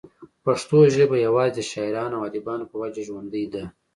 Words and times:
پښتو 0.45 0.77
ژبه 0.95 1.17
يوازې 1.27 1.53
دَشاعرانو 1.63 2.15
او 2.17 2.25
اديبانو 2.29 2.69
پۀ 2.69 2.75
وجه 2.81 3.01
ژوندۍ 3.07 3.45
ده 3.53 3.63